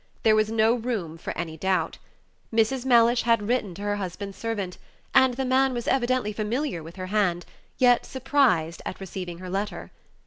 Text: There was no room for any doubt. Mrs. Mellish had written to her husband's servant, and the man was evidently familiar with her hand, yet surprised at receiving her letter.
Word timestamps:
There 0.23 0.35
was 0.35 0.49
no 0.49 0.73
room 0.73 1.19
for 1.19 1.31
any 1.37 1.57
doubt. 1.57 1.99
Mrs. 2.51 2.87
Mellish 2.87 3.21
had 3.21 3.47
written 3.47 3.75
to 3.75 3.83
her 3.83 3.97
husband's 3.97 4.35
servant, 4.39 4.79
and 5.13 5.35
the 5.35 5.45
man 5.45 5.75
was 5.75 5.87
evidently 5.87 6.33
familiar 6.33 6.81
with 6.81 6.95
her 6.95 7.05
hand, 7.13 7.45
yet 7.77 8.03
surprised 8.03 8.81
at 8.83 8.99
receiving 8.99 9.37
her 9.37 9.49
letter. 9.51 9.91